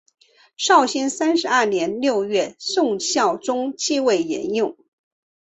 [0.57, 4.75] 绍兴三十二年六月宋孝宗即位沿用。